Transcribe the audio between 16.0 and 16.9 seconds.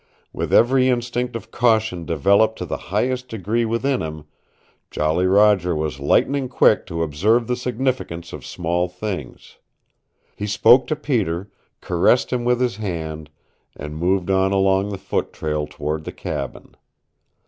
the cabin.